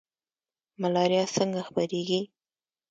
[0.81, 2.21] ملاریا څنګه خپریږي؟